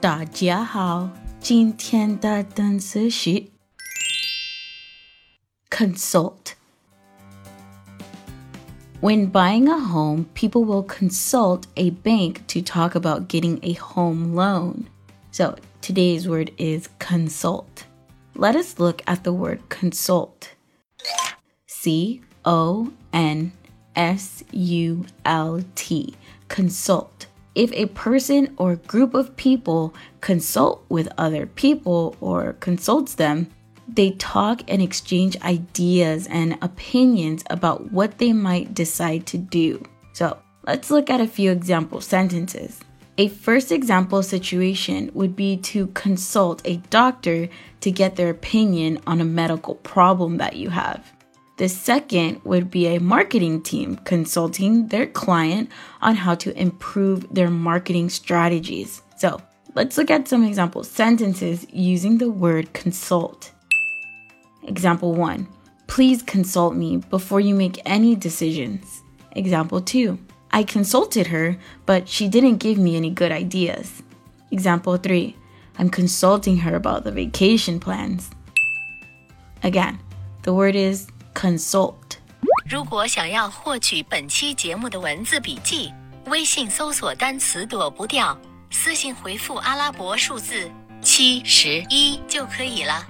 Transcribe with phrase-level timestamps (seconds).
[0.00, 3.44] 大家好，今天的单词是
[5.70, 6.54] consult.
[9.00, 14.34] When buying a home, people will consult a bank to talk about getting a home
[14.34, 14.84] loan.
[15.32, 17.84] So today's word is consult.
[18.34, 20.50] Let us look at the word consult.
[21.66, 23.52] C O N
[23.94, 26.14] S U L T.
[26.48, 27.26] Consult.
[27.57, 33.47] If a person or group of people consult with other people or consults them,
[33.87, 39.83] they talk and exchange ideas and opinions about what they might decide to do.
[40.13, 42.79] So let's look at a few example sentences.
[43.17, 47.49] A first example situation would be to consult a doctor
[47.81, 51.11] to get their opinion on a medical problem that you have.
[51.57, 55.71] The second would be a marketing team consulting their client
[56.01, 59.01] on how to improve their marketing strategies.
[59.17, 59.41] So
[59.73, 63.51] let's look at some example sentences using the word consult.
[64.67, 65.47] Example 1
[65.87, 69.01] Please consult me before you make any decisions.
[69.31, 70.19] Example 2
[70.51, 74.03] I consulted her, but she didn't give me any good ideas.
[74.51, 75.35] Example 3
[75.79, 78.29] I'm consulting her about the vacation plans.
[79.63, 79.99] Again,
[80.43, 81.93] the word is consult.
[82.67, 85.93] 如果想要获取本期节目的文字笔记，
[86.25, 88.35] 微信搜索单词躲不掉，
[88.71, 90.69] 私信回复阿拉伯数字
[91.03, 93.05] 七十一就可以了。